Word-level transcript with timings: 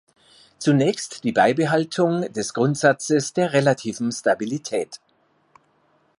Zunächst 0.57 1.23
die 1.25 1.31
Beibehaltung 1.31 2.21
des 2.33 2.55
Grundsatzes 2.55 3.33
der 3.33 3.53
"relativen 3.53 4.11
Stabilität". 4.11 4.99